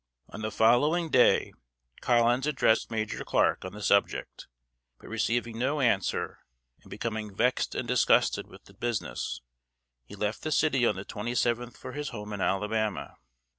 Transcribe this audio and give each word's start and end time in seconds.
On 0.29 0.41
the 0.41 0.49
following 0.49 1.11
day, 1.11 1.53
Collins 2.01 2.47
addressed 2.47 2.89
Major 2.89 3.23
Clark 3.23 3.63
on 3.63 3.73
the 3.73 3.83
subject; 3.83 4.47
but 4.97 5.07
receiving 5.07 5.59
no 5.59 5.79
answer, 5.79 6.39
and 6.81 6.89
becoming 6.89 7.35
vexed 7.35 7.75
and 7.75 7.87
disgusted 7.87 8.47
with 8.47 8.63
the 8.65 8.73
business, 8.73 9.41
he 10.03 10.15
left 10.15 10.41
the 10.41 10.51
city 10.51 10.87
on 10.87 10.95
the 10.95 11.05
twenty 11.05 11.35
seventh 11.35 11.77
for 11.77 11.91
his 11.91 12.09
home 12.09 12.33
in 12.33 12.41
Alabama. 12.41 13.17